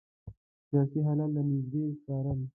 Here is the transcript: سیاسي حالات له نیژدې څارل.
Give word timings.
سیاسي 0.67 0.99
حالات 1.07 1.31
له 1.35 1.41
نیژدې 1.49 1.83
څارل. 2.03 2.39